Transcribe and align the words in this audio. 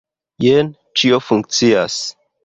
Jen, 0.43 0.69
ĉio 1.01 1.19
funkcias. 1.25 1.99